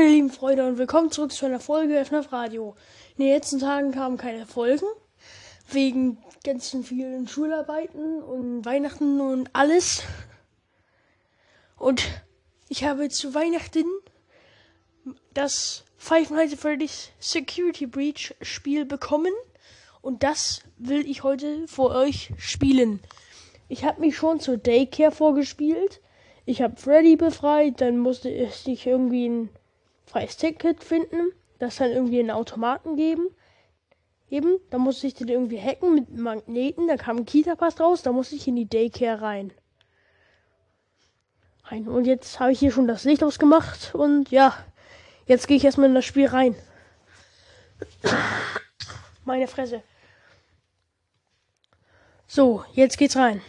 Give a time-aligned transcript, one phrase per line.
[0.00, 2.74] meine lieben Freunde und willkommen zurück zu einer Folge FNAF Radio.
[3.18, 4.86] In den letzten Tagen kamen keine Folgen,
[5.70, 10.02] wegen ganzen vielen Schularbeiten und Weihnachten und alles.
[11.76, 12.02] Und
[12.70, 13.84] ich habe zu Weihnachten
[15.34, 19.34] das Five Nights at Freddy's Security Breach Spiel bekommen
[20.00, 23.00] und das will ich heute für euch spielen.
[23.68, 26.00] Ich habe mich schon zur Daycare vorgespielt.
[26.46, 29.50] Ich habe Freddy befreit, dann musste ich irgendwie ein
[30.10, 33.28] freies Ticket finden, das dann irgendwie einen Automaten geben.
[34.28, 38.12] Eben, da musste ich den irgendwie hacken mit Magneten, da kam ein Kita-Pass raus, da
[38.12, 39.52] musste ich in die Daycare rein.
[41.64, 41.88] rein.
[41.88, 44.54] Und jetzt habe ich hier schon das Licht ausgemacht und ja,
[45.26, 46.54] jetzt gehe ich erstmal in das Spiel rein.
[49.24, 49.82] Meine Fresse.
[52.26, 53.42] So, jetzt geht's rein.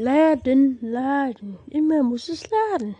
[0.00, 1.58] Laden, laden.
[1.68, 2.96] Immer muss es laden.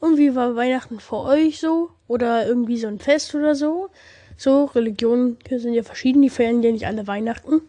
[0.00, 1.92] Und wie war Weihnachten für euch so?
[2.08, 3.90] Oder irgendwie so ein Fest oder so?
[4.36, 7.62] So, Religionen sind ja verschieden, die feiern ja nicht alle Weihnachten.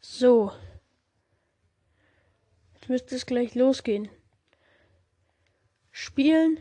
[0.00, 0.52] So.
[2.74, 4.08] Jetzt müsste es gleich losgehen.
[5.90, 6.60] Spielen.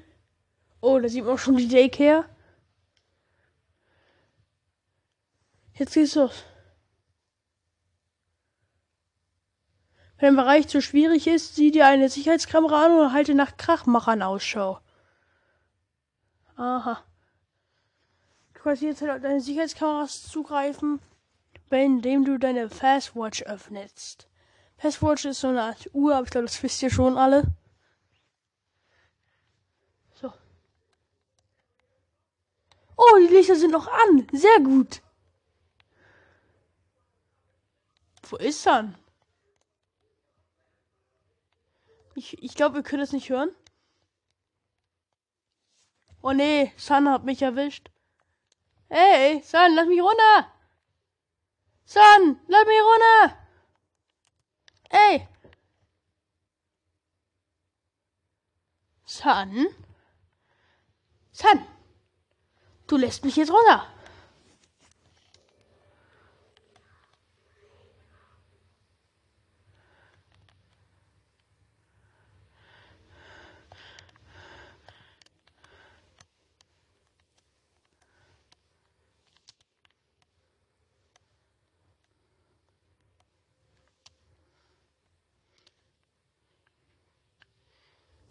[0.82, 2.26] Oh, da sieht man auch schon die Daycare.
[5.76, 6.44] Jetzt geht's los.
[10.18, 14.22] Wenn der Bereich zu schwierig ist, sieh dir eine Sicherheitskamera an oder halte nach Krachmachern
[14.22, 14.80] Ausschau.
[16.56, 17.04] Aha.
[18.54, 21.02] Du kannst jetzt halt auf deine Sicherheitskameras zugreifen,
[21.70, 24.30] indem du deine Fastwatch öffnest.
[24.78, 27.44] Fastwatch ist so eine Art Uhr, aber ich glaube, das wisst ihr schon alle.
[30.14, 30.32] So.
[32.96, 34.26] Oh, die Lichter sind noch an.
[34.32, 35.02] Sehr gut.
[38.30, 38.94] Wo ist er?
[42.16, 43.54] Ich, ich glaube, wir können es nicht hören.
[46.22, 47.92] Oh nee, Sun hat mich erwischt.
[48.90, 50.52] Hey, Sun, lass mich runter!
[51.86, 53.38] Sun, lass mich runter!
[54.90, 55.28] Ey!
[59.06, 59.68] Sun?
[61.32, 61.68] Sun!
[62.88, 63.95] Du lässt mich jetzt runter!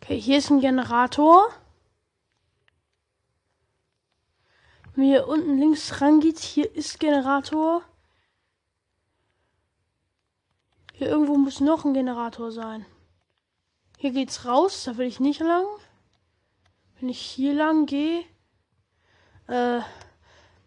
[0.04, 1.48] Okay, hier ist ein Generator.
[4.94, 7.82] Wenn hier unten links rangeht, hier ist Generator.
[10.92, 12.84] Hier irgendwo muss noch ein Generator sein.
[13.96, 15.64] Hier geht's raus, da will ich nicht lang.
[17.00, 18.26] Wenn ich hier lang gehe.
[19.48, 19.80] Äh,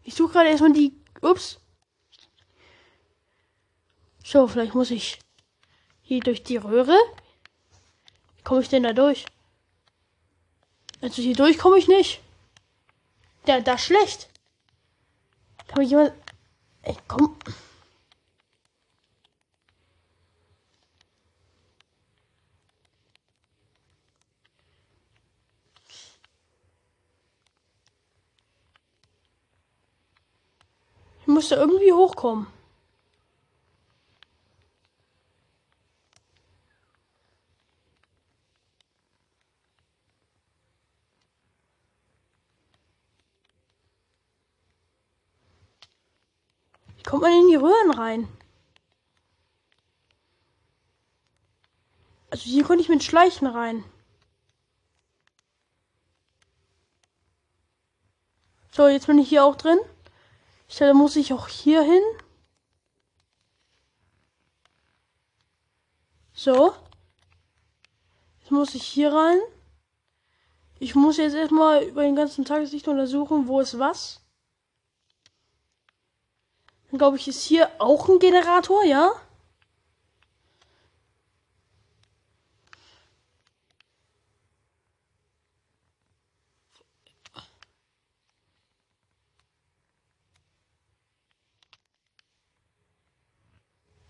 [0.01, 0.99] ich suche gerade erstmal die.
[1.21, 1.59] Ups.
[4.23, 5.19] So, vielleicht muss ich
[6.01, 6.97] hier durch die Röhre
[8.47, 9.25] komme ich denn da durch?
[11.01, 12.21] Also hier durch komme ich nicht.
[13.45, 14.29] Der, da schlecht.
[15.67, 16.13] Kann mich jemand.
[16.83, 17.37] Ey, komm.
[31.19, 32.47] Ich muss da irgendwie hochkommen.
[47.07, 48.27] Kommt man in die Röhren rein?
[52.29, 53.85] Also hier konnte ich mit Schleichen rein.
[58.71, 59.79] So, jetzt bin ich hier auch drin.
[60.67, 62.03] Ich da muss ich auch hier hin.
[66.33, 66.75] So.
[68.41, 69.39] Jetzt muss ich hier rein.
[70.79, 74.26] Ich muss jetzt erstmal über den ganzen Tageslicht untersuchen, wo ist was.
[76.97, 79.11] Glaube ich, ist hier auch ein Generator, ja?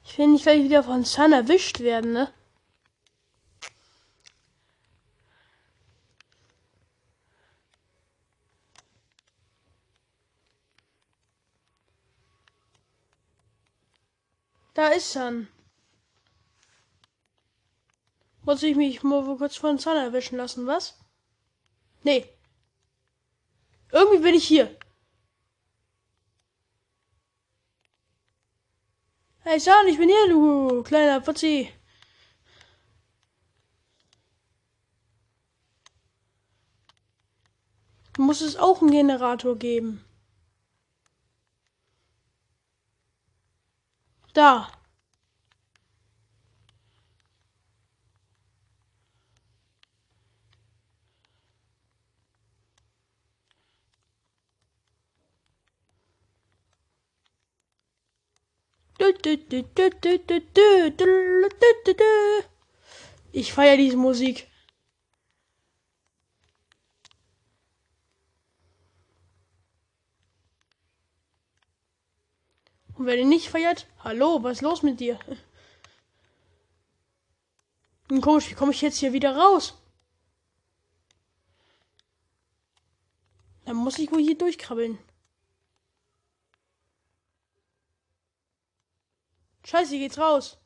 [0.03, 2.33] Ich will nicht gleich wieder von Sun erwischt werden, ne?
[14.97, 15.47] Er.
[18.41, 20.97] Muss ich mich mal kurz von Zahn erwischen lassen, was?
[22.01, 22.25] Nee.
[23.91, 24.75] Irgendwie bin ich hier.
[29.41, 31.71] Hey San, ich bin hier, du kleiner Putzi.
[38.17, 40.03] Muss es auch einen Generator geben?
[44.33, 44.76] Da.
[63.31, 64.47] Ich feiere diese Musik.
[72.95, 75.19] Und wer den nicht feiert, hallo, was ist los mit dir?
[78.09, 79.75] Und komisch, wie komme ich jetzt hier wieder raus?
[83.65, 84.97] Dann muss ich wohl hier durchkrabbeln.
[89.67, 90.57] Scheiße, hier geht's raus.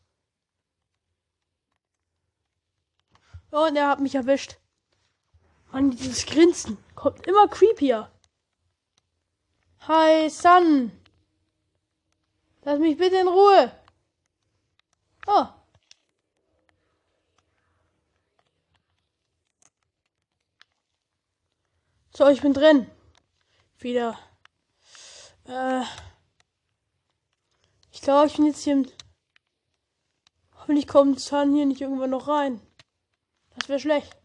[3.52, 4.58] Oh, und er hat mich erwischt.
[5.72, 8.12] Mann, dieses Grinsen kommt immer creepier.
[9.88, 10.92] Hi, Sun.
[12.62, 13.72] Lass mich bitte in Ruhe.
[15.26, 15.48] Oh.
[22.16, 22.88] So, ich bin drin.
[23.80, 24.20] Wieder.
[25.46, 25.86] Äh.
[28.02, 28.92] Ich glaube, ich bin jetzt hier im.
[30.56, 32.60] Hoffentlich kommt Zahn hier nicht irgendwann noch rein.
[33.56, 34.18] Das wäre schlecht.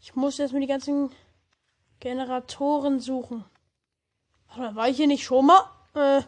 [0.00, 1.14] Ich muss jetzt mir die ganzen
[1.98, 3.44] Generatoren suchen.
[4.46, 5.70] Warte mal, war ich hier nicht schon mal?
[5.92, 6.22] Äh.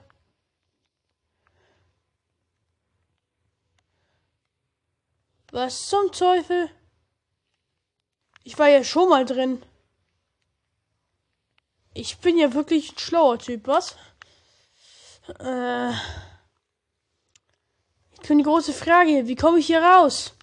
[5.50, 6.68] Was zum Teufel?
[8.44, 9.62] Ich war ja schon mal drin.
[11.94, 13.96] Ich bin ja wirklich ein schlauer Typ, was?
[15.28, 15.92] Äh,
[18.12, 20.34] ich die große Frage, wie komme ich hier raus?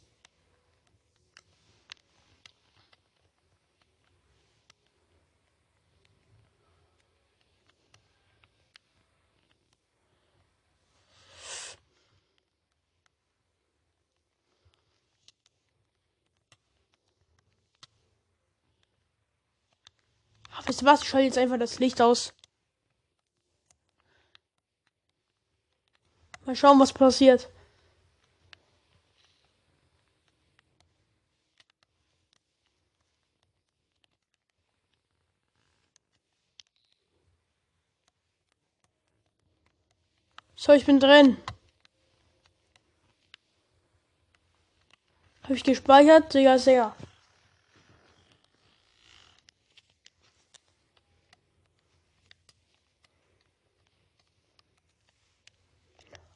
[20.65, 21.01] Weißt du was?
[21.01, 22.31] Ich schalte jetzt einfach das Licht aus.
[26.49, 27.47] Mal schauen, was passiert.
[40.55, 41.37] So, ich bin drin.
[45.43, 46.31] Habe ich gespeichert?
[46.31, 46.95] Sehr, sehr.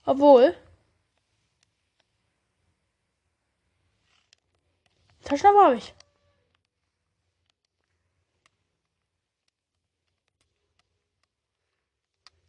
[0.05, 0.55] Obwohl.
[5.23, 5.93] Taschenlampe habe ich.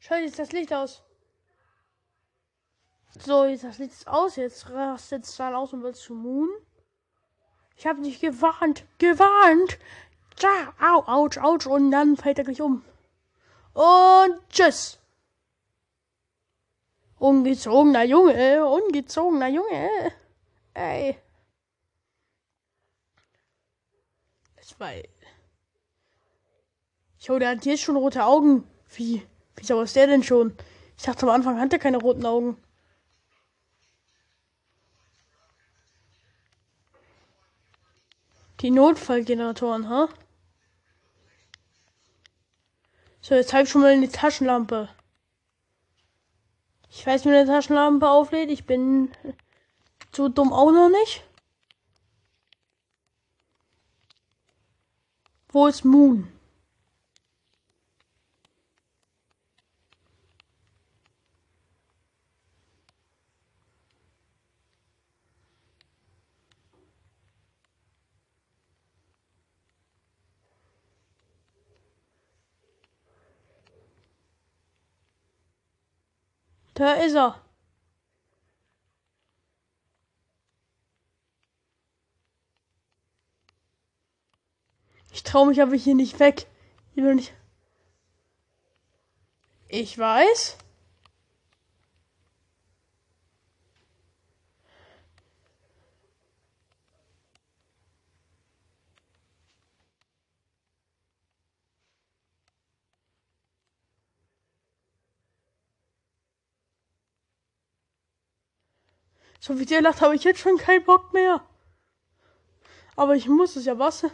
[0.00, 1.02] Schau jetzt das Licht aus.
[3.20, 4.36] So, jetzt das Licht ist aus.
[4.36, 6.50] Jetzt rastet es dann aus und wird zu Moon.
[7.76, 8.84] Ich habe dich gewarnt.
[8.98, 9.78] Gewarnt.
[10.40, 11.66] Da, au, ouch, ouch.
[11.66, 12.84] Und dann fällt er gleich um.
[13.72, 14.98] Und tschüss.
[17.24, 20.12] Ungezogener Junge, ungezogener Junge.
[20.74, 21.16] Ey.
[24.56, 24.92] Das war.
[27.20, 28.68] Jo, der hat jetzt schon rote Augen.
[28.94, 29.26] Wie?
[29.56, 30.54] Wieso ist der denn schon?
[30.98, 32.58] Ich dachte am Anfang hat er keine roten Augen.
[38.60, 40.08] Die Notfallgeneratoren, ha?
[40.08, 40.14] Huh?
[43.22, 44.90] So, jetzt zeig schon mal in die Taschenlampe.
[46.96, 48.50] Ich weiß, wie eine Taschenlampe auflädt.
[48.50, 49.10] Ich bin
[50.12, 51.24] so dumm auch noch nicht.
[55.48, 56.33] Wo ist Moon?
[76.84, 77.42] Da ist er.
[85.10, 86.46] Ich traue mich aber hier nicht weg.
[86.94, 87.32] Ich will nicht.
[89.68, 90.58] Ich weiß.
[109.44, 111.46] So wie der lacht, habe ich jetzt schon keinen Bock mehr.
[112.96, 114.06] Aber ich muss es ja, was?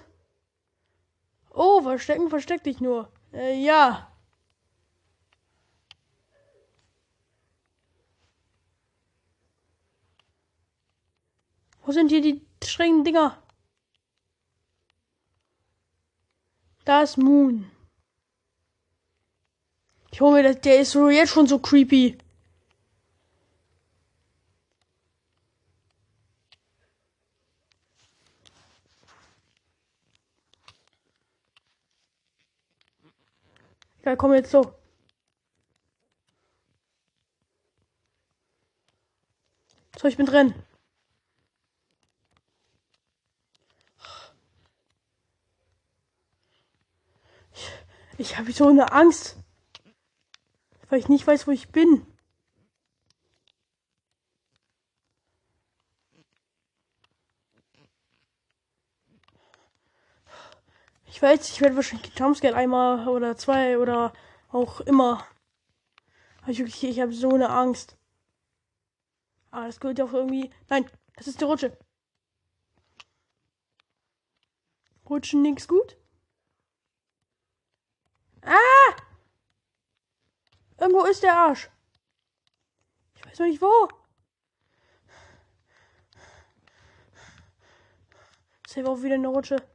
[1.51, 3.13] Oh, verstecken, versteck dich nur.
[3.33, 4.11] Äh, ja.
[11.85, 13.41] Wo sind hier die strengen Dinger?
[16.85, 17.71] Da ist Moon.
[20.13, 22.19] Junge, der ist so jetzt schon so creepy.
[34.11, 34.75] Ja, komm jetzt so.
[39.97, 40.53] So, ich bin drin.
[47.55, 47.71] Ich,
[48.19, 49.37] ich habe so eine Angst,
[50.89, 52.05] weil ich nicht weiß, wo ich bin.
[61.21, 64.15] Ich weiß, ich werde wahrscheinlich Jumpscare einmal oder zwei oder
[64.49, 65.23] auch immer.
[66.41, 67.99] Aber ich wirklich, ich habe so eine Angst.
[69.51, 70.51] Aber das gehört ja auch irgendwie.
[70.71, 71.77] Nein, das ist die Rutsche.
[75.11, 75.99] Rutschen nix gut?
[78.41, 78.97] Ah!
[80.79, 81.69] Irgendwo ist der Arsch.
[83.17, 83.89] Ich weiß noch nicht wo.
[88.67, 89.70] Save auch wieder eine Rutsche.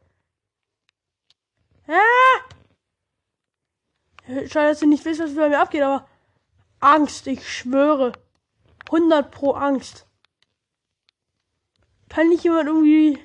[1.87, 2.41] Ah!
[4.47, 6.07] Schade, dass ihr nicht wisst, was bei mir abgeht, aber
[6.79, 8.13] Angst, ich schwöre.
[8.87, 10.07] 100 pro Angst.
[12.09, 13.19] Kann nicht jemand irgendwie.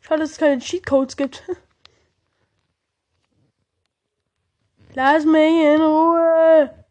[0.00, 1.42] Schade, dass es keine Cheatcodes gibt.
[4.94, 6.84] Lass mich in Ruhe.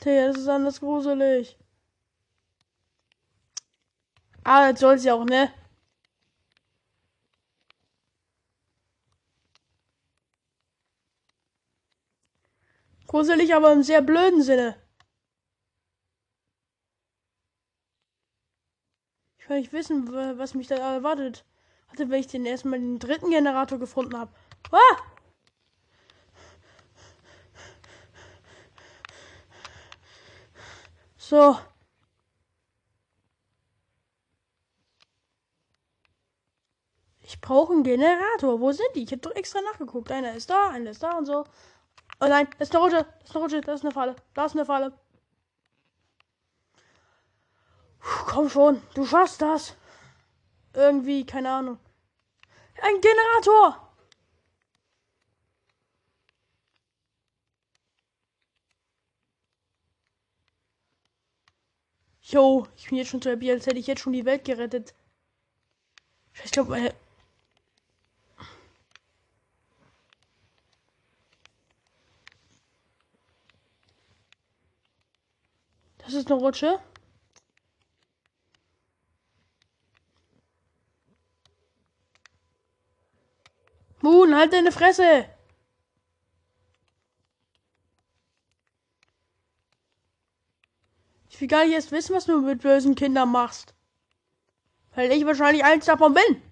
[0.00, 1.56] Tja, das ist anders gruselig.
[4.44, 5.52] Ah, das soll sie auch, ne?
[13.12, 14.74] Gruselig, aber im sehr blöden Sinne.
[19.36, 21.44] Ich will nicht wissen, was mich da erwartet.
[21.88, 24.32] Hatte, wenn ich den erstmal den dritten Generator gefunden habe.
[24.70, 24.96] Ah!
[31.18, 31.58] So.
[37.20, 38.58] Ich brauche einen Generator.
[38.60, 39.02] Wo sind die?
[39.02, 40.10] Ich habe doch extra nachgeguckt.
[40.10, 41.44] Einer ist da, einer ist da und so.
[42.20, 43.06] Oh nein, das ist eine Rutsche.
[43.20, 43.60] Das ist eine Rutsche.
[43.60, 44.16] Das ist eine Falle.
[44.34, 44.92] Da ist eine Falle.
[47.98, 48.82] Puh, komm schon.
[48.94, 49.76] Du schaffst das.
[50.74, 51.78] Irgendwie, keine Ahnung.
[52.82, 53.92] Ein Generator.
[62.22, 64.94] Jo, ich bin jetzt schon zu happy, als hätte ich jetzt schon die Welt gerettet.
[66.44, 66.94] Ich glaube, meine
[76.22, 76.80] ist eine Rutsche.
[84.00, 85.28] Moon, halt deine Fresse!
[91.28, 93.74] Ich will gar nicht erst wissen, was du mit bösen Kindern machst.
[94.94, 96.42] Weil ich wahrscheinlich eins davon bin.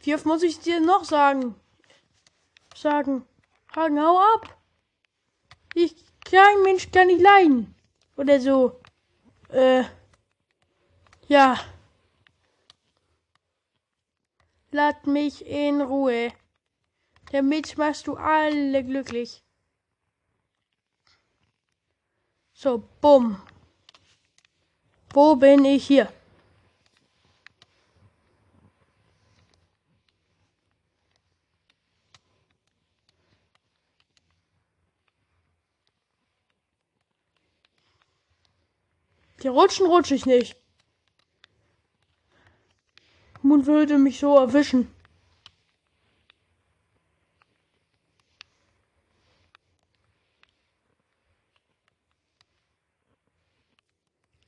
[0.00, 1.54] Wie oft muss ich dir noch sagen?
[2.74, 3.26] Sagen.
[3.74, 4.56] Hagen, hau ab!
[5.74, 5.94] Ich,
[6.30, 7.74] kein Mensch kann nicht leiden.
[8.16, 8.80] Oder so.
[9.48, 9.84] Äh.
[11.28, 11.58] Ja.
[14.70, 16.32] Lass mich in Ruhe.
[17.32, 19.42] Damit machst du alle glücklich.
[22.52, 23.42] So, bumm.
[25.12, 26.12] Wo bin ich hier?
[39.46, 40.56] Die rutschen rutsche ich nicht.
[43.42, 44.92] Mund würde mich so erwischen.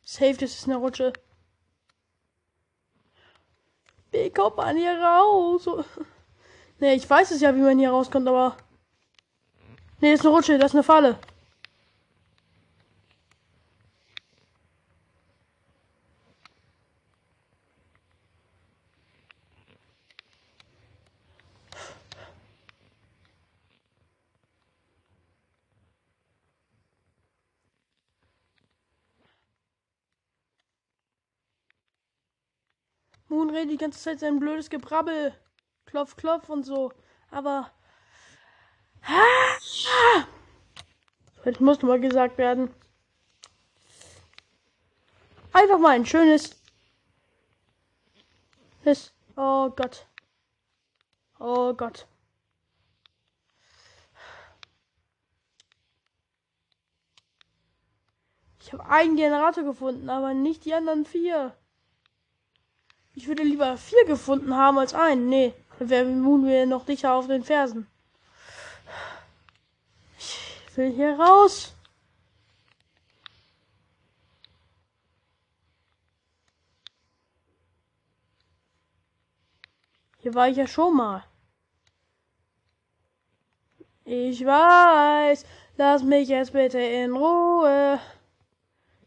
[0.03, 1.13] Safe, das ist eine Rutsche.
[4.11, 5.69] Wie kommt man hier raus?
[6.81, 8.57] Ne, ich weiß es ja, wie man hier rauskommt, aber.
[10.01, 11.21] Ne, das ist eine Rutsche, das ist eine Falle.
[33.29, 35.35] Moon redet die ganze Zeit sein blödes Gebrabbel.
[35.85, 36.93] Klopf, klopf und so.
[37.31, 37.71] Aber.
[41.45, 42.75] Das muss mal gesagt werden.
[45.53, 46.57] Einfach mal ein schönes.
[49.37, 50.07] Oh Gott.
[51.39, 52.07] Oh Gott.
[58.61, 61.58] Ich habe einen Generator gefunden, aber nicht die anderen vier.
[63.19, 65.29] Ich würde lieber vier gefunden haben als einen.
[65.29, 67.89] Nee, dann wären wir noch dichter auf den Fersen.
[70.17, 71.75] Ich will hier raus.
[80.21, 81.25] Hier war ich ja schon mal.
[84.05, 85.45] Ich weiß,
[85.77, 87.99] lass mich jetzt bitte in Ruhe.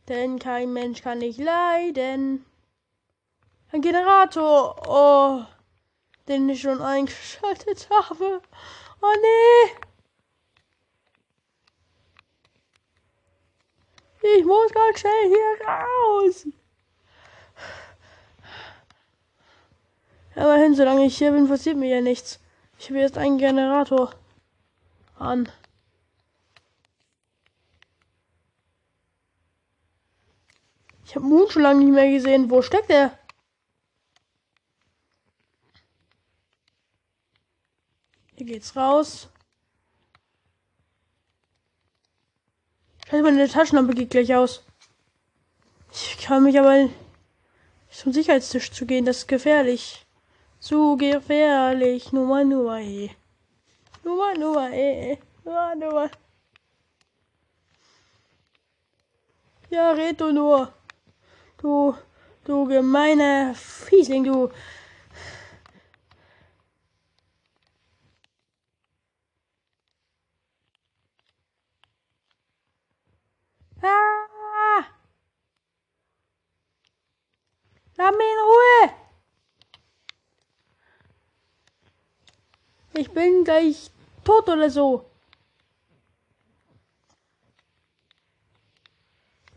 [0.09, 2.45] Denn kein Mensch kann nicht leiden.
[3.73, 5.45] Ein Generator, oh,
[6.27, 8.41] den ich schon eingeschaltet habe.
[9.01, 9.71] Oh nee.
[14.37, 16.47] Ich muss ganz schnell hier raus.
[20.35, 22.39] Immerhin, solange ich hier bin, passiert mir ja nichts.
[22.77, 24.13] Ich habe jetzt einen Generator
[25.17, 25.49] an.
[31.05, 32.49] Ich habe Moon schon lange nicht mehr gesehen.
[32.49, 33.17] Wo steckt er?
[38.41, 39.29] Hier geht's raus.
[43.07, 44.63] Scheiße, meine Taschenlampe geht gleich aus.
[45.91, 46.89] Ich kann mich aber
[47.91, 49.05] zum Sicherheitstisch zu gehen.
[49.05, 50.07] Das ist gefährlich.
[50.59, 52.11] Zu gefährlich.
[52.13, 53.11] Nummer, Nummer, eh.
[54.03, 55.19] Nummer, Nummer, eh.
[55.43, 56.09] Nummer, Nummer.
[59.69, 60.73] Ja, red du nur.
[61.59, 61.95] Du,
[62.45, 64.49] du gemeiner Fiesling, du.
[73.83, 74.85] Ah!
[78.01, 78.83] Lass mich in Ruhe!
[82.93, 83.91] Ich bin gleich
[84.23, 85.05] tot oder so.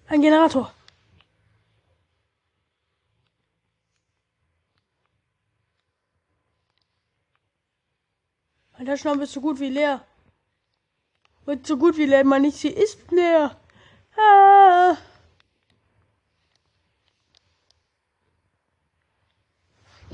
[0.08, 0.74] Ein Generator.
[8.72, 10.04] Mein Taschenlampe ist so gut wie leer.
[11.46, 13.58] Und so gut wie leer, man nicht, sie ist leer.
[14.18, 14.63] Ah.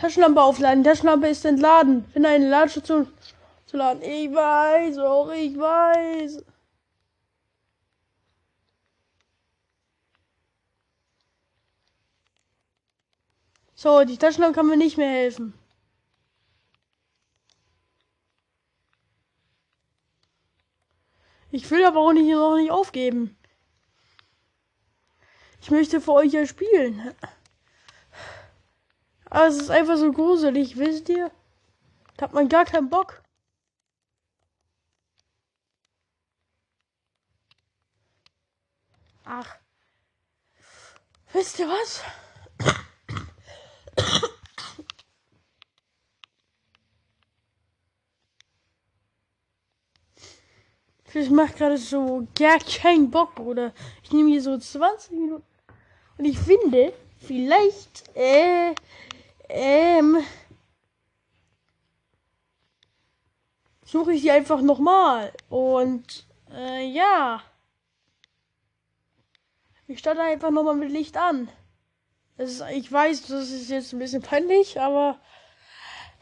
[0.00, 0.82] Taschenlampe aufladen.
[0.82, 2.06] Taschenlampe ist entladen.
[2.12, 3.06] Finde eine Ladestation
[3.66, 4.02] zu laden.
[4.02, 6.42] Ich weiß, auch ich weiß.
[13.74, 15.52] So, die Taschenlampe kann mir nicht mehr helfen.
[21.50, 23.36] Ich will aber auch nicht, noch nicht aufgeben.
[25.60, 27.14] Ich möchte für euch ja spielen.
[29.30, 31.30] Aber es ist einfach so gruselig, wisst ihr?
[32.16, 33.22] Da hat man gar keinen Bock.
[39.24, 39.56] Ach.
[41.32, 42.02] Wisst ihr was?
[51.12, 53.72] Ich mache gerade so gar keinen Bock, Bruder.
[54.02, 55.44] Ich nehme hier so 20 Minuten.
[56.18, 58.74] Und ich finde, vielleicht, äh,
[59.52, 60.18] ähm,
[63.84, 65.32] suche ich die einfach nochmal.
[65.48, 67.42] Und, äh, ja.
[69.86, 71.48] Ich starte einfach nochmal mit Licht an.
[72.38, 75.20] Ist, ich weiß, das ist jetzt ein bisschen peinlich, aber.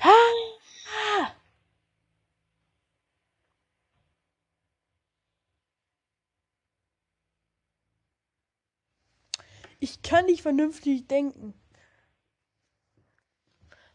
[0.01, 1.29] Ah,
[9.81, 11.55] Ich kann nicht vernünftig denken.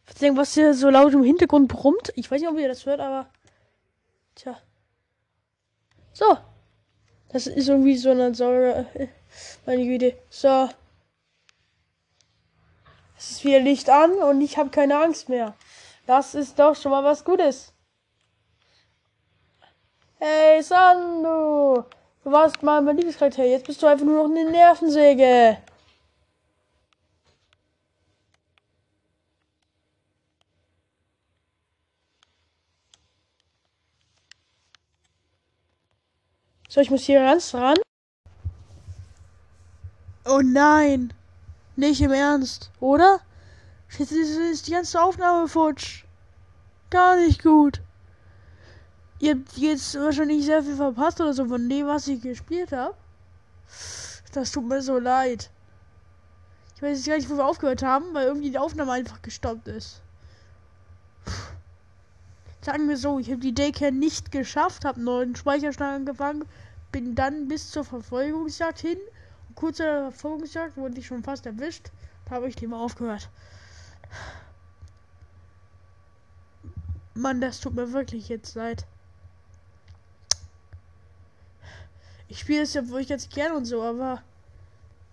[0.06, 2.12] Verzeihung, was hier so laut im Hintergrund brummt.
[2.16, 3.30] Ich weiß nicht, ob ihr das hört, aber.
[4.36, 4.58] Tja.
[6.12, 6.38] So.
[7.30, 8.86] Das ist irgendwie so eine Säure.
[9.66, 10.16] Meine Güte.
[10.30, 10.70] So.
[13.18, 15.56] Es ist wieder Licht an und ich habe keine Angst mehr.
[16.06, 17.74] Das ist doch schon mal was Gutes.
[20.20, 21.84] Hey, Sandu!
[22.24, 23.44] Du warst mal mein Lieblingscharakter.
[23.44, 25.58] Jetzt bist du einfach nur noch eine Nervensäge.
[36.74, 37.78] So, ich muss hier ganz ran.
[40.26, 41.14] Oh nein.
[41.76, 43.20] Nicht im Ernst, oder?
[43.96, 46.06] Jetzt ist, die ganze Aufnahme futsch.
[46.90, 47.80] Gar nicht gut.
[49.20, 52.96] Ihr habt jetzt wahrscheinlich sehr viel verpasst oder so von dem, was ich gespielt habe.
[54.34, 55.52] Das tut mir so leid.
[56.76, 59.68] Ich weiß jetzt gar nicht, wo wir aufgehört haben, weil irgendwie die Aufnahme einfach gestoppt
[59.68, 60.02] ist.
[62.64, 66.46] Sagen wir so, ich habe die Daycare nicht geschafft, habe neuen Speicherstand angefangen,
[66.94, 68.98] bin dann bis zur Verfolgungsjagd hin.
[69.50, 71.92] Und kurz der Verfolgungsjagd wurde ich schon fast erwischt.
[72.24, 73.30] Da habe ich lieber aufgehört.
[77.16, 78.86] Mann, das tut mir wirklich jetzt leid.
[82.30, 84.24] Ich spiele es ja wirklich ganz gerne und so, aber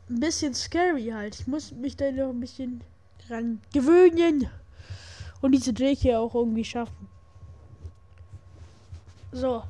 [0.08, 1.40] ein bisschen scary halt.
[1.40, 2.80] Ich muss mich da noch ein bisschen
[3.26, 4.48] dran gewöhnen
[5.40, 7.09] und diese Drake hier auch irgendwie schaffen.
[9.32, 9.62] So.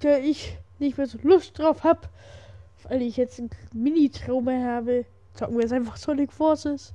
[0.00, 2.08] Da ich nicht mehr so Lust drauf habe,
[2.84, 6.92] weil ich jetzt einen Mini-Traum habe, sagen wir jetzt einfach Sonic Forces.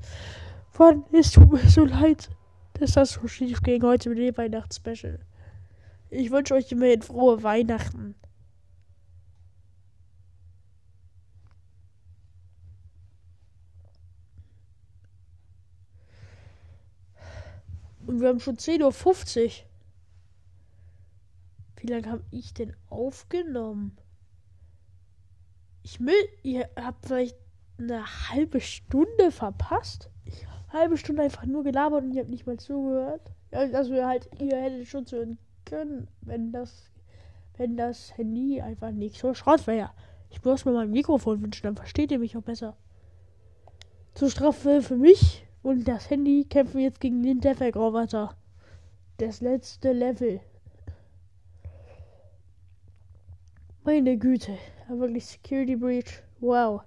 [0.82, 2.28] Mann, es tut mir so leid,
[2.74, 5.20] dass das so schief ging heute mit dem Weihnachtsspecial.
[6.10, 8.16] Ich wünsche euch immerhin frohe Weihnachten.
[18.08, 19.52] Und wir haben schon 10.50 Uhr.
[21.82, 23.98] Wie lange habe ich denn aufgenommen?
[25.84, 26.14] Ich will,
[26.44, 27.38] ihr habt vielleicht
[27.80, 30.12] eine halbe Stunde verpasst.
[30.26, 33.32] Ich, halbe Stunde einfach nur gelabert und ihr habt nicht mal zugehört.
[33.52, 36.92] Also halt, ihr hättet schon zuhören können, wenn das,
[37.58, 39.90] wenn das Handy einfach nicht so Schrott wäre.
[40.30, 42.78] Ich muss mir mein Mikrofon wünschen, dann versteht ihr mich auch besser.
[44.14, 48.36] Zur Strafe für mich und das Handy kämpfen jetzt gegen den Defek-Roboter.
[49.18, 50.42] Das letzte Level.
[53.84, 56.22] Meine Güte, wirklich Security Breach.
[56.40, 56.84] Wow.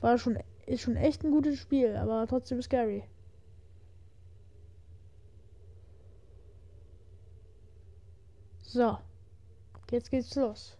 [0.00, 3.04] War schon, ist schon echt ein gutes Spiel, aber trotzdem scary.
[8.62, 8.96] So.
[9.90, 10.78] Jetzt geht's los.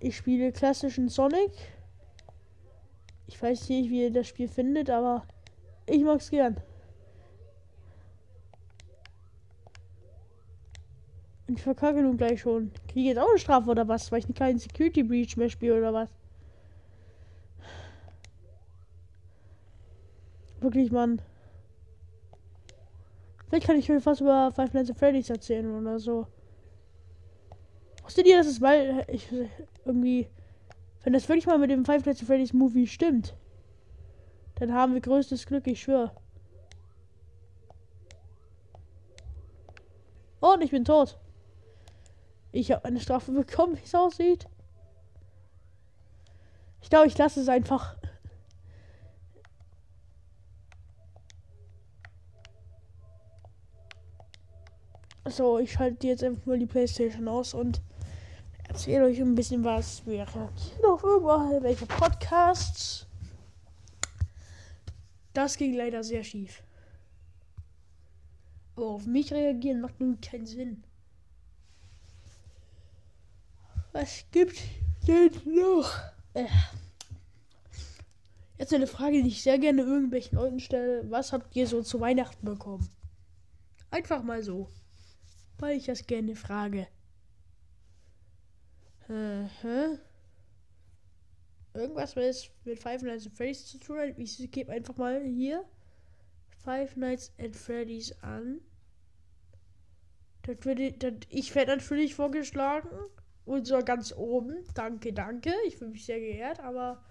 [0.00, 1.50] Ich spiele klassischen Sonic.
[3.26, 5.26] Ich weiß nicht, wie ihr das Spiel findet, aber
[5.86, 6.60] ich mag's gern.
[11.46, 12.72] Und ich verkacke nun gleich schon.
[12.88, 14.10] Kriege ich jetzt auch eine Strafe oder was?
[14.10, 16.08] Weil ich keinen Security Breach mehr spiele oder was?
[20.60, 21.20] Wirklich, Mann.
[23.48, 26.26] Vielleicht kann ich mir fast über Five Nights at Freddy's erzählen oder so.
[28.02, 29.28] Wusstet ihr, dass es mal ich,
[29.84, 30.28] irgendwie,
[31.02, 33.36] wenn das wirklich mal mit dem Five Nights at Freddy's Movie stimmt,
[34.56, 36.10] dann haben wir größtes Glück, ich schwöre.
[40.40, 41.18] Und ich bin tot.
[42.54, 44.46] Ich habe eine Strafe bekommen, wie es aussieht.
[46.80, 47.96] Ich glaube, ich lasse es einfach.
[55.24, 57.82] So, ich schalte jetzt einfach mal die Playstation aus und
[58.68, 60.48] erzähle euch ein bisschen was wäre
[60.80, 63.08] noch irgendwelche Podcasts.
[65.32, 66.62] Das ging leider sehr schief.
[68.76, 70.83] Aber auf mich reagieren macht nun keinen Sinn.
[73.94, 74.60] Was gibt
[75.06, 75.88] denn noch?
[76.34, 76.48] Äh.
[78.58, 81.08] Jetzt eine Frage, die ich sehr gerne irgendwelchen Leuten stelle.
[81.12, 82.90] Was habt ihr so zu Weihnachten bekommen?
[83.92, 84.68] Einfach mal so.
[85.58, 86.88] Weil ich das gerne frage.
[89.08, 89.98] Äh, hä?
[91.74, 94.18] Irgendwas, was mit Five Nights at Freddy's zu tun hat.
[94.18, 95.64] Ich gebe einfach mal hier
[96.64, 98.60] Five Nights at Freddy's an.
[100.42, 102.88] Das würde, das, ich werde natürlich vorgeschlagen.
[103.44, 104.64] Und so ganz oben.
[104.74, 105.52] Danke, danke.
[105.66, 107.04] Ich fühle mich sehr geehrt, aber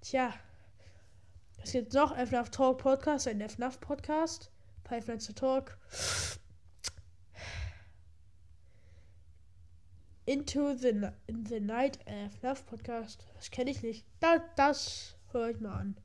[0.00, 0.32] tja.
[1.62, 4.52] Es gibt noch FNAF Talk Podcast, ein FNAF Podcast.
[4.88, 5.76] Five to Talk.
[10.24, 13.26] Into the, in the Night FNAF Podcast.
[13.34, 14.06] Das kenne ich nicht.
[14.20, 16.00] Da, das höre ich mal an.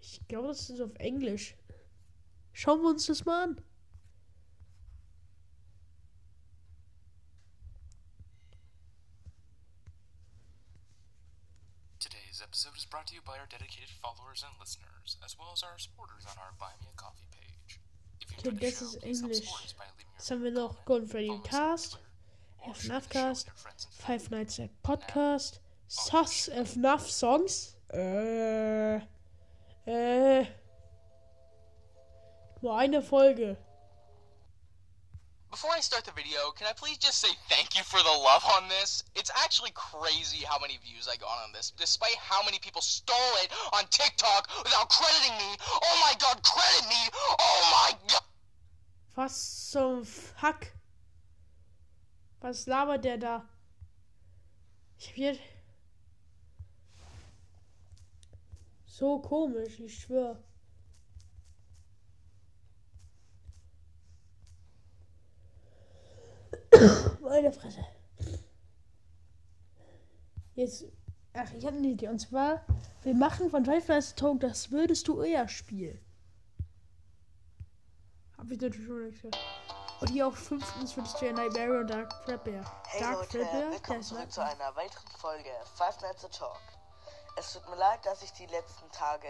[0.00, 1.56] Ich glaube, das ist auf Englisch.
[2.52, 3.60] Schauen wir uns das mal an.
[12.42, 15.78] Episode is brought to you by our dedicated followers and listeners, as well as our
[15.78, 17.80] supporters on our Buy Me a Coffee page.
[18.20, 19.48] If you okay, this show, is English.
[20.14, 21.98] Jetzt haben wir noch Golden Freddy Cast,
[22.74, 23.50] FNAF Cast,
[23.98, 28.96] Five Nights at Podcast, Sus FNAF Songs, äh,
[29.86, 30.46] äh,
[32.60, 33.56] nur eine Folge.
[35.58, 38.44] Before I start the video, can I please just say thank you for the love
[38.54, 39.02] on this?
[39.16, 43.34] It's actually crazy how many views I got on this, despite how many people stole
[43.42, 45.56] it on TikTok without crediting me.
[45.82, 47.10] Oh my god, credit me!
[47.40, 48.22] Oh my god!
[49.16, 49.34] Was
[49.72, 50.68] zum Fuck?
[52.40, 53.42] Was labert der da?
[54.96, 55.38] Ich hab hier.
[58.86, 60.36] So komisch, ich schwör.
[67.20, 67.84] Meine Fresse.
[70.54, 70.84] Jetzt.
[71.34, 72.08] Ach, ich habe eine Idee.
[72.08, 72.64] Und zwar,
[73.02, 76.00] wir machen von Five Nights at Talk das würdest du eher Spiel.
[78.36, 79.38] Hab ich natürlich schon gesagt.
[80.00, 82.64] Und hier auch fünftens würdest du ja Nightmare und Dark Fredbear.
[82.86, 83.38] Hey Dark Leute?
[83.38, 86.60] Der willkommen zurück zu einer weiteren Folge Five Nights at Talk.
[87.36, 89.28] Es tut mir leid, dass ich die letzten Tage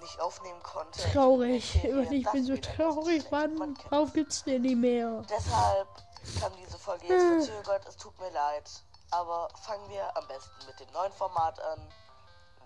[0.00, 1.00] nicht aufnehmen konnte.
[1.12, 1.76] Traurig.
[1.76, 3.30] Ich bin, Ich, bin so traurig.
[3.30, 3.76] Mann.
[3.90, 5.22] Warum gibt's den nicht mehr?
[5.28, 5.88] Deshalb
[6.40, 7.86] kam diese Folge jetzt verzögert.
[7.86, 8.70] Es tut mir leid.
[9.10, 11.92] Aber fangen wir am besten mit dem neuen Format an.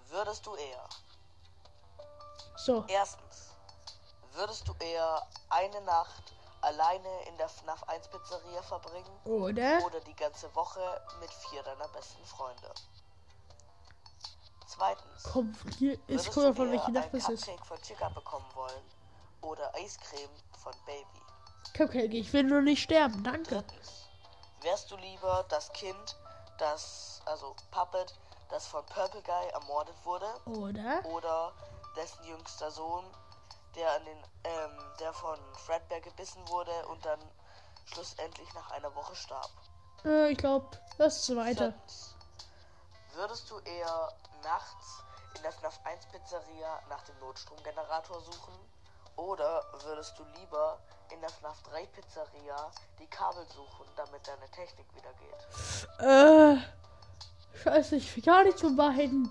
[0.08, 0.88] Würdest du eher?
[2.56, 2.84] So.
[2.88, 3.50] Erstens.
[4.34, 9.20] Würdest du eher eine Nacht alleine in der FNAF 1 Pizzeria verbringen?
[9.24, 9.84] Oder?
[9.84, 10.80] oder die ganze Woche
[11.20, 12.72] mit vier deiner besten Freunde.
[14.66, 15.22] Zweitens.
[15.32, 17.44] Komm, hier ist würdest cool, du von eher welcher ein Nacht das ist.
[17.44, 18.84] Cupcake von Chica bekommen wollen
[19.42, 20.30] oder Eiscreme
[20.62, 21.20] von Baby?
[21.74, 23.64] Cupcake, ich will nur nicht sterben, danke.
[24.60, 26.16] Wärst du lieber das Kind,
[26.58, 28.14] das, also Puppet,
[28.50, 31.04] das von Purple Guy ermordet wurde Oder?
[31.06, 31.52] oder
[31.96, 33.04] dessen jüngster Sohn,
[33.74, 37.18] der an den, ähm, der von Fredbear gebissen wurde und dann
[37.86, 39.50] schlussendlich nach einer Woche starb?
[40.04, 40.66] Äh, ich glaube,
[40.98, 41.72] das ist weiter.
[41.72, 42.14] Viertens.
[43.14, 45.02] Würdest du eher nachts
[45.36, 48.54] in der FNAF 1 Pizzeria nach dem Notstromgenerator suchen?
[49.16, 50.78] Oder würdest du lieber
[51.12, 55.32] in der FNAF 3 Pizzeria die Kabel suchen, damit deine Technik wieder geht?
[56.00, 56.56] Äh,
[57.62, 59.30] scheiße, ich will gar nicht zu beiden.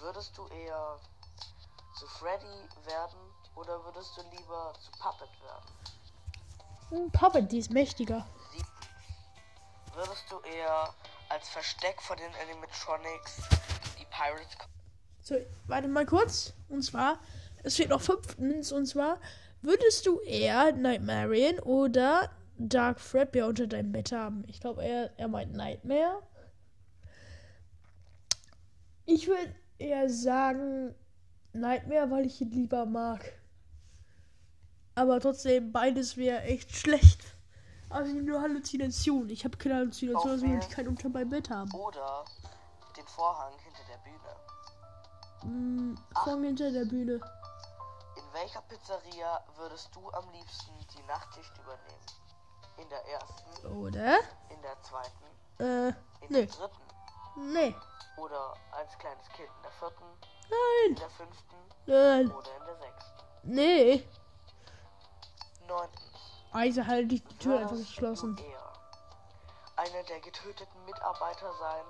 [0.00, 0.98] Würdest du eher
[1.98, 3.18] zu Freddy werden
[3.56, 7.10] oder würdest du lieber zu Puppet werden?
[7.12, 8.26] Puppet, die ist mächtiger.
[8.52, 8.88] Siebtens.
[9.94, 10.94] Würdest du eher
[11.28, 13.42] als Versteck von den Animatronics
[13.98, 14.56] die Pirates
[15.22, 15.34] So,
[15.66, 16.54] warte mal kurz.
[16.68, 17.18] Und zwar,
[17.68, 18.72] es steht noch fünftens.
[18.72, 19.20] Und zwar,
[19.62, 24.44] würdest du eher Nightmarian oder Dark Fredbear unter deinem Bett haben?
[24.48, 26.22] Ich glaube, er, er meint Nightmare.
[29.04, 30.94] Ich würde eher sagen
[31.52, 33.32] Nightmare, weil ich ihn lieber mag.
[34.94, 37.22] Aber trotzdem, beides wäre echt schlecht.
[37.90, 39.30] Also nur Halluzination.
[39.30, 41.70] Ich habe keine Halluzination, also ich keinen unter meinem Bett haben.
[41.72, 42.24] oder
[42.96, 44.18] den Vorhang hinter der Bühne?
[45.42, 47.20] Hm, Vorn hinter der Bühne.
[48.38, 52.06] In welcher Pizzeria würdest du am liebsten die Nachtschicht übernehmen?
[52.76, 54.18] In der ersten, Oder?
[54.50, 55.24] in der zweiten,
[55.58, 55.94] Äh, in
[56.28, 56.46] nee.
[56.46, 57.74] der dritten Nee.
[58.16, 60.94] oder als kleines Kind in der vierten, in Nein.
[61.00, 62.30] der fünften Nein.
[62.30, 63.22] oder in der sechsten?
[63.42, 64.08] Nee.
[65.66, 66.18] Neuntens.
[66.52, 68.38] Also halt die Tür einfach geschlossen.
[68.38, 68.72] eher
[69.74, 71.84] einer der getöteten Mitarbeiter sein,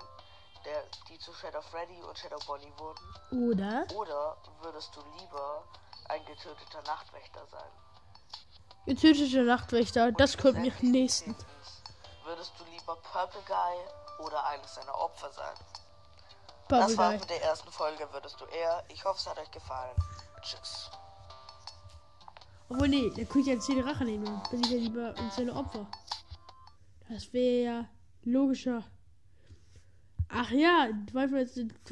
[0.65, 3.51] der, die zu Shadow Freddy und Shadow Bonnie wurden?
[3.51, 3.85] Oder?
[3.95, 5.63] Oder würdest du lieber
[6.09, 7.71] ein getöteter Nachtwächter sein?
[8.85, 11.35] Getötete Nachtwächter, das kommt mir am nächsten.
[12.25, 15.55] Würdest du lieber Purple Guy oder eines seiner Opfer sein?
[16.67, 18.83] Das war's mit der ersten Folge, würdest du eher.
[18.89, 19.95] Ich hoffe, es hat euch gefallen.
[20.41, 20.91] Tschüss.
[22.69, 24.41] Obwohl, nee, der könnte jetzt die Rache nehmen.
[24.51, 25.87] Bin ich ja lieber in seine Opfer.
[27.09, 27.85] Das wäre ja
[28.23, 28.83] logischer.
[30.29, 31.85] Ach ja, Five Nights at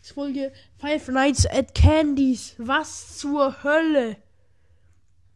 [0.00, 2.54] Folge Five Nights at Candies.
[2.58, 4.16] Was zur Hölle?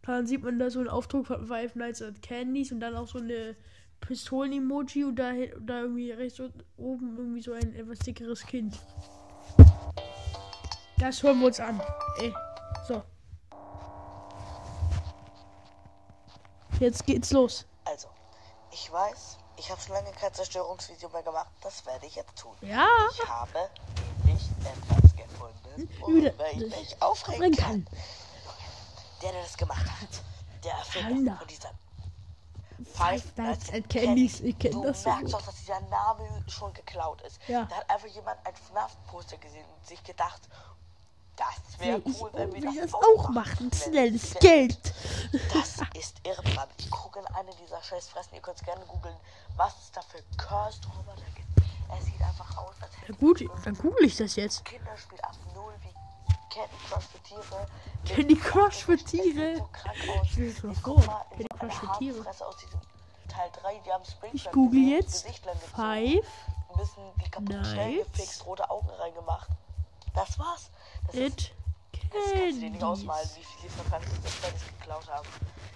[0.03, 3.07] Dann sieht man da so einen Aufdruck von Five Nights at Candies und dann auch
[3.07, 3.57] so eine
[4.01, 6.41] Pistolen-Emoji und da, da irgendwie rechts
[6.77, 8.79] oben irgendwie so ein etwas dickeres Kind.
[10.99, 11.81] Das hören wir uns an.
[12.19, 12.35] Ey,
[12.87, 13.03] so.
[16.81, 17.67] Jetzt geht's los.
[17.85, 18.09] Also,
[18.73, 21.53] ich weiß, ich habe schon lange kein Zerstörungsvideo mehr gemacht.
[21.61, 22.57] Das werde ich jetzt tun.
[22.61, 22.89] Ja.
[23.13, 23.69] Ich habe
[24.33, 27.87] nämlich etwas gefunden, Über- worüber ich mich Aufregen kann.
[29.23, 30.23] Der, der das gemacht hat.
[30.65, 30.73] Der.
[30.73, 31.71] Erfinder von dieser
[32.95, 34.41] Five Nights at Candies.
[34.41, 37.39] Ich kenn Du das so merkst doch, dass dieser Name schon geklaut ist.
[37.49, 37.65] Ja.
[37.67, 40.41] Da hat einfach jemand ein FNAF-Poster gesehen und sich gedacht,
[41.37, 43.71] das wäre ich cool, wenn wir das, das auch machen.
[43.73, 44.79] Schnelles Geld.
[45.55, 46.69] Das ist irre, Mann.
[46.79, 48.35] Ich gucke in eine dieser Scheißfressen.
[48.35, 49.17] Ihr könnt es gerne googeln,
[49.57, 51.52] was es da für Cursed Roboter gibt.
[51.93, 54.65] Er sieht einfach aus, als hätte gut, dann google ich das jetzt.
[54.65, 55.93] Kinderspiel ab null wie
[56.49, 57.67] Candy Crush für Tiere.
[58.05, 59.57] Candy Crush für Es sieht Tiere.
[59.57, 60.27] so krank aus.
[60.37, 62.25] Ich guck mal, Candy Crush für Tiere.
[63.29, 63.79] Teil 3.
[63.85, 65.27] Die haben Springtrap Ich google jetzt.
[65.75, 66.27] Five
[66.77, 69.49] bisschen die kaputt schnell Nights gefixt, rote Augen reingemacht.
[70.15, 70.71] Das war's.
[71.07, 71.55] Das ist, It
[72.13, 75.29] das kannst du dir nicht ausmalen, wie viel die von Freddy's geklaut haben.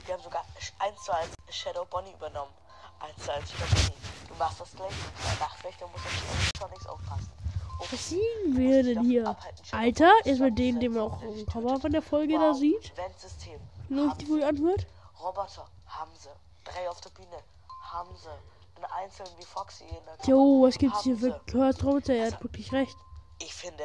[0.06, 0.44] Die haben sogar
[0.78, 2.52] 1 zu 1 Shadow Bonnie übernommen.
[3.00, 3.92] 1 zu 1 Shadow Bonnie.
[4.28, 7.30] Du machst das gleich mit zwei Nachtwächter, musst auf schon nichts aufpassen.
[7.78, 9.36] Okay, Was sehen wir denn hier?
[9.72, 12.96] Alter, erstmal den, den man auch der im Cover von der Folge da Wow, sieht.
[12.96, 13.60] Ventsystem.
[13.88, 14.86] Wie Haben sich wohl anhört.
[15.20, 16.30] Roboter haben sie.
[16.64, 17.36] Drei auf der Bühne
[17.82, 18.28] haben sie.
[18.76, 20.16] Einen einzelnen wie Foxy in der.
[20.26, 22.14] Jo, was gibt's hier für Roboter?
[22.14, 22.96] Er hat Also- wirklich recht.
[23.40, 23.84] Ich finde,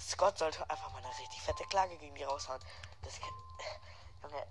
[0.00, 2.60] Scott sollte einfach mal eine richtig fette Klage gegen die raushauen.
[3.02, 3.14] Das.
[4.22, 4.46] Junge,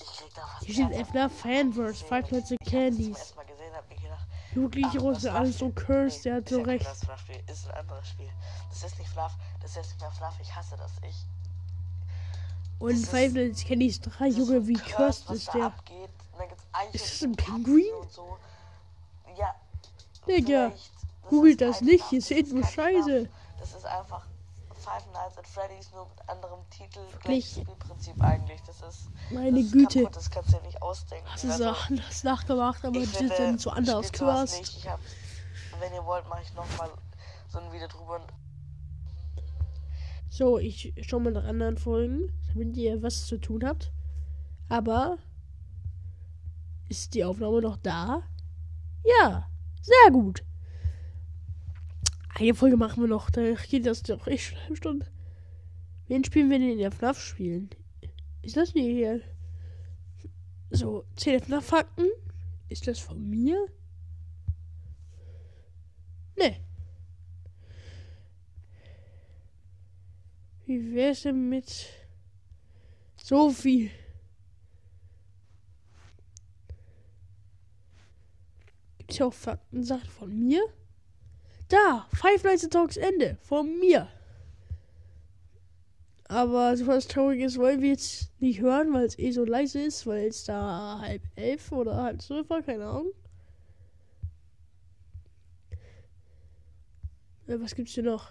[0.00, 0.64] ich krieg da fast.
[0.66, 1.06] Hier steht.
[1.06, 3.34] FNAF Fanverse, Five Nights at Candies.
[4.54, 6.86] Jugendliche sind alles so cursed, der hat so recht.
[6.86, 8.30] Das ist ein anderes Spiel.
[8.70, 10.34] Das ist nicht FNAF, das ist nicht mehr FNAF.
[10.40, 10.92] Ich hasse das.
[11.08, 11.26] Ich.
[12.78, 15.72] Und Five Nights at Candies 3, das ist Junge, wie cursed, was ist der?
[16.92, 17.84] Ist das ein Pinguin?
[18.10, 18.36] So.
[19.38, 19.54] Ja.
[20.26, 20.72] Digga,
[21.28, 23.28] googelt das nicht, ihr seht nur Scheiße.
[23.58, 24.26] Das ist einfach
[24.84, 27.00] Five Nights at Freddy's nur mit anderem Titel.
[27.22, 28.60] Gleiches Spielprinzip eigentlich.
[28.66, 29.08] Das ist.
[29.30, 30.00] Meine das Güte.
[30.02, 31.26] Kaputt, das kannst du dir nicht ausdenken.
[31.32, 34.76] Das ist Also, auch anders nachgemacht, aber das ist dann so anders nicht.
[34.76, 35.00] Ich hab,
[35.80, 36.90] wenn ihr wollt, mache ich nochmal
[37.48, 38.20] so ein Video drüber.
[40.28, 43.90] So, ich schau mal nach anderen Folgen, damit ihr was zu tun habt.
[44.68, 45.16] Aber
[46.88, 48.22] ist die Aufnahme noch da?
[49.04, 49.48] Ja,
[49.80, 50.42] sehr gut.
[52.36, 55.06] Eine Folge machen wir noch, da geht das doch echt eine Stunde.
[56.08, 57.70] Wen spielen wir denn in der FNAF spielen?
[58.42, 59.20] Ist das nicht hier?
[60.70, 62.08] So, 10 FNAF-Fakten?
[62.68, 63.68] Ist das von mir?
[66.36, 66.60] Nee.
[70.66, 71.86] Wie wär's denn mit
[73.16, 73.92] Sophie?
[78.98, 80.62] Gibt's ja auch Faktensachen von mir?
[81.74, 84.06] Da, Five Nights at Talks Ende, von mir.
[86.28, 90.06] Aber so was Trauriges wollen wir jetzt nicht hören, weil es eh so leise ist,
[90.06, 93.12] weil es da halb elf oder halb zwölf war, keine Ahnung.
[97.48, 98.30] Äh, was gibt's hier noch?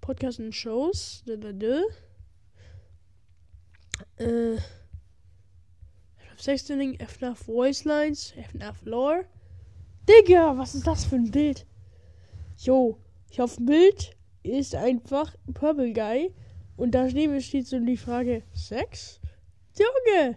[0.00, 1.22] Podcasts und Shows.
[1.28, 1.82] Dö, dö, dö.
[4.16, 4.56] Äh.
[6.16, 9.26] FNAF Sexting, FNAF Voice Lines, FNAF Lore.
[10.08, 11.66] Digga, was ist das für ein Bild?
[12.56, 12.98] Jo,
[13.30, 16.34] ich auf dem Bild ist einfach Purple Guy.
[16.76, 19.20] Und da neben steht so die Frage: Sex?
[19.76, 20.36] Junge,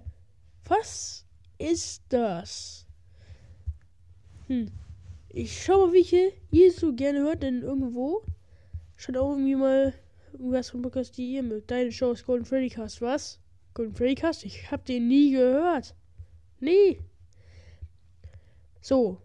[0.65, 1.25] was
[1.57, 2.85] ist das?
[4.47, 4.71] Hm.
[5.29, 6.15] Ich schau mal, wie ich
[6.49, 8.23] hier, so gerne hört, denn irgendwo
[9.01, 9.95] Schaut auch irgendwie mal
[10.31, 11.71] irgendwas von Podcast, die ihr mögt.
[11.71, 13.39] Deine Show ist Golden Freddy Cast, was?
[13.73, 14.45] Golden Freddy Cast?
[14.45, 15.95] Ich hab den nie gehört.
[16.59, 16.99] Nie.
[18.79, 19.19] So.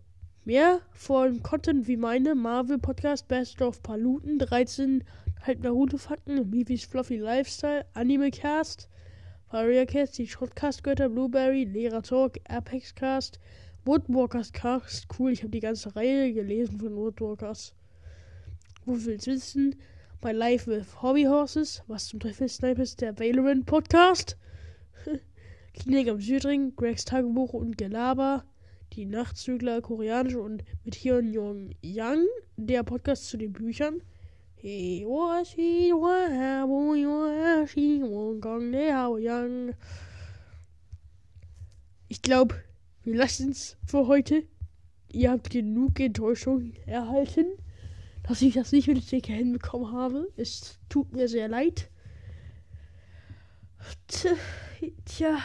[0.46, 5.02] Mehr von Content wie meine Marvel Podcast, Best of Paluten, 13
[5.42, 8.88] halb Naruto-Fakten, Mivis Fluffy Lifestyle, Anime Cast,
[9.50, 13.40] Varia Cast, die Shotcast-Götter, Blueberry, Lehrer Talk, Apex Cast,
[13.84, 15.08] Woodwalkers Cast.
[15.18, 17.74] Cool, ich habe die ganze Reihe gelesen von Woodwalkers.
[18.84, 19.74] Wo willst wissen?
[20.22, 21.82] My Life with Hobby Horses.
[21.88, 24.38] Was zum Teufel Sniper ist der Valorant Podcast?
[25.74, 28.44] Klinik am Südring, Gregs Tagebuch und Gelaber.
[28.96, 32.26] Die Nachtzügler, koreanische und mit Hyun Yong Yang.
[32.56, 34.02] Der Podcast zu den Büchern.
[34.62, 35.04] Ich
[42.22, 42.54] glaube,
[43.04, 44.42] wir lassen es für heute.
[45.12, 47.46] Ihr habt genug Enttäuschung erhalten
[48.26, 50.28] dass ich das nicht mit Sticker hinbekommen habe.
[50.36, 51.88] Es tut mir sehr leid.
[55.04, 55.38] Tja.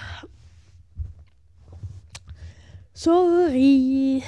[2.94, 4.24] Sorry.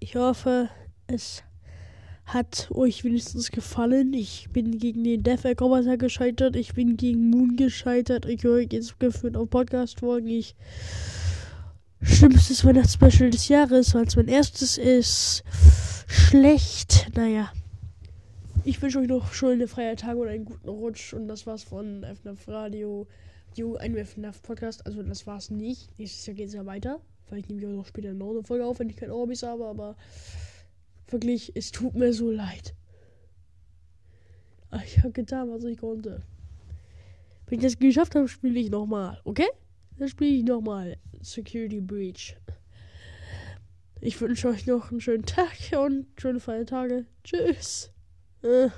[0.00, 0.68] Ich hoffe,
[1.06, 1.42] es
[2.26, 4.12] hat euch wenigstens gefallen.
[4.12, 6.56] Ich bin gegen den Death Roboter gescheitert.
[6.56, 8.26] Ich bin gegen Moon gescheitert.
[8.26, 10.28] Ich höre jetzt geführt auf Podcast-Folgen.
[10.28, 10.54] Ich
[12.02, 15.42] schlimmstes Weihnachtsspecial des Jahres, weil es mein erstes ist.
[16.06, 17.08] Schlecht.
[17.14, 17.52] Naja.
[18.64, 21.12] Ich wünsche euch noch schöne freie Tage und einen guten Rutsch.
[21.14, 23.06] Und das war's von FNAF Radio.
[23.56, 24.86] Jo, ein FNAF Podcast.
[24.86, 25.98] Also, das war's nicht.
[25.98, 27.00] Nächstes Jahr geht's ja weiter.
[27.24, 29.66] Vielleicht nehme ich auch noch später noch eine Folge auf, wenn ich keine Hobbys habe.
[29.66, 29.96] Aber
[31.08, 32.74] wirklich, es tut mir so leid.
[34.70, 36.22] Aber Ich habe getan, was ich konnte.
[37.46, 39.20] Wenn ich das geschafft habe, spiele ich nochmal.
[39.24, 39.48] Okay?
[39.98, 42.36] Dann spiele ich nochmal Security Breach.
[44.00, 47.06] Ich wünsche euch noch einen schönen Tag und schöne Feiertage.
[47.24, 47.92] Tschüss.
[48.42, 48.70] Äh.